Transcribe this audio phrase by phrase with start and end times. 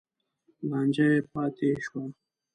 [0.69, 2.03] لانجه یې پاتې شوه.